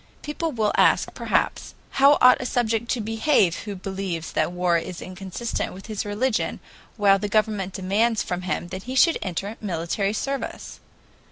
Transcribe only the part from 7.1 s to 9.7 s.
the government demands from him that he should enter